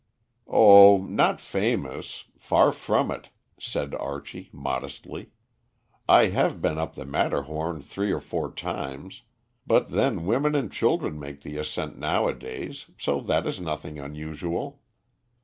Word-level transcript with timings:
"Oh, 0.47 1.05
not 1.05 1.39
famous; 1.39 2.25
far 2.35 2.71
from 2.71 3.11
it," 3.11 3.29
said 3.59 3.93
Archie 3.93 4.49
modestly. 4.51 5.29
"I 6.09 6.29
have 6.29 6.59
been 6.59 6.79
up 6.79 6.95
the 6.95 7.05
Matterhorn 7.05 7.83
three 7.83 8.11
or 8.11 8.19
four 8.19 8.51
times; 8.51 9.21
but 9.67 9.89
then 9.89 10.25
women 10.25 10.55
and 10.55 10.71
children 10.71 11.19
make 11.19 11.41
the 11.41 11.57
ascent 11.57 11.99
nowadays, 11.99 12.87
so 12.97 13.19
that 13.21 13.45
is 13.45 13.59
nothing 13.59 13.99
unusual." 13.99 14.81